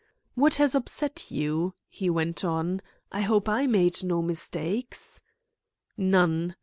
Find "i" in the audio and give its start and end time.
3.11-3.21, 3.47-3.67